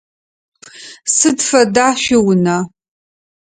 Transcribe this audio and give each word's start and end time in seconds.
Сыд 1.15 1.37
фэда 1.47 1.87
шъуиунэ? 2.01 2.57